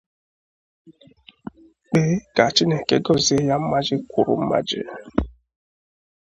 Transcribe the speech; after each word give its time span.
kpee 1.87 2.13
ka 2.35 2.45
Chineke 2.55 2.95
gọzie 3.05 3.41
ya 3.49 3.55
mmaji 3.61 3.95
kwuru 4.09 4.33
mmaji 4.41 4.79